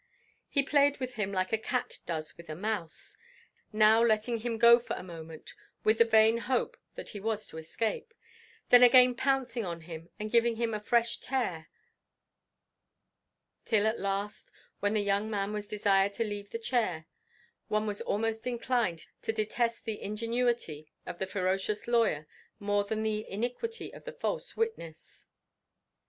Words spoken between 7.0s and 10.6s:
he was to escape then again pouncing on him, and giving